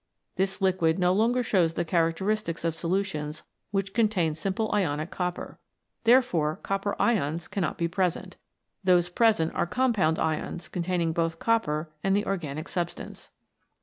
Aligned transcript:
This 0.35 0.63
liquid 0.63 0.97
no 0.97 1.13
longer 1.13 1.43
shows 1.43 1.75
the 1.75 1.85
characteristics 1.85 2.65
of 2.65 2.73
solutions 2.73 3.43
which 3.69 3.93
contain 3.93 4.33
simple 4.33 4.71
ionic 4.73 5.11
copper. 5.11 5.59
Therefore 6.05 6.55
copper 6.63 6.99
ions 6.99 7.47
cannot 7.47 7.77
be 7.77 7.87
present. 7.87 8.37
Those 8.83 9.09
present 9.09 9.53
are 9.53 9.67
com 9.67 9.93
pound 9.93 10.17
ions 10.17 10.69
containing 10.69 11.13
both 11.13 11.37
copper 11.37 11.91
and 12.03 12.15
the 12.15 12.25
organic 12.25 12.67
substance. 12.67 13.29